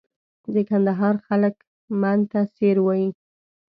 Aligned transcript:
د 0.53 0.55
کندهار 0.69 1.15
خلک 1.27 1.55
من 2.01 2.19
ته 2.31 2.39
سېر 2.55 2.77
وایي. 2.83 3.09